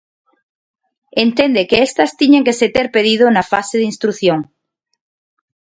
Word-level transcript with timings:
Entende 1.25 1.61
que 1.69 1.83
estas 1.87 2.11
tiñan 2.19 2.45
que 2.47 2.57
se 2.59 2.67
ter 2.75 2.87
pedido 2.95 3.25
na 3.29 3.43
fase 3.51 3.75
de 3.79 3.87
instrución. 3.91 4.39